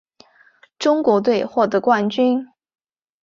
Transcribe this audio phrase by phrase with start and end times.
[0.79, 2.47] 中国队获得冠军。